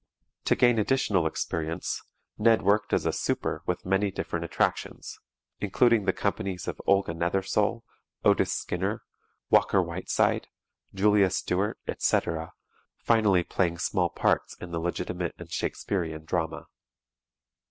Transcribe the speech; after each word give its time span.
To 0.45 0.55
gain 0.55 0.79
additional 0.79 1.27
experience, 1.27 2.01
Ned 2.39 2.63
worked 2.63 2.91
as 2.91 3.05
a 3.05 3.13
"super" 3.13 3.61
with 3.67 3.85
many 3.85 4.09
different 4.09 4.43
attractions, 4.43 5.19
including 5.59 6.05
the 6.05 6.11
companies 6.11 6.67
of 6.67 6.81
Olga 6.87 7.13
Nethersole, 7.13 7.83
Otis 8.25 8.51
Skinner, 8.51 9.03
Walker 9.51 9.79
Whiteside, 9.79 10.47
Julia 10.95 11.29
Stuart, 11.29 11.77
etc., 11.87 12.53
finally 12.97 13.43
playing 13.43 13.77
small 13.77 14.09
parts 14.09 14.55
in 14.59 14.71
the 14.71 14.79
legitimate 14.79 15.35
and 15.37 15.51
Shakespearian 15.51 16.25
drama. 16.25 16.65